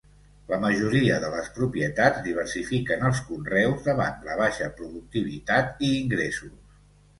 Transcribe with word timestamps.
La 0.51 0.57
majoria 0.61 1.17
de 1.25 1.29
les 1.33 1.49
propietats 1.57 2.23
diversifiquen 2.29 3.05
els 3.11 3.21
conreus 3.29 3.87
davant 3.91 4.27
la 4.31 4.41
baixa 4.43 4.73
productivitat 4.81 5.87
i 5.89 5.95
ingressos. 6.03 6.61